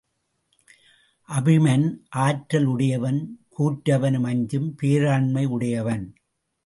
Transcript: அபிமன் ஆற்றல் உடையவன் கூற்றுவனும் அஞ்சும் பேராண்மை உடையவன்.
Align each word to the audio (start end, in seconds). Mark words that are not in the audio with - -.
அபிமன் 1.29 1.85
ஆற்றல் 2.09 2.65
உடையவன் 2.65 3.19
கூற்றுவனும் 3.57 4.27
அஞ்சும் 4.27 4.75
பேராண்மை 4.81 5.45
உடையவன். 5.47 6.05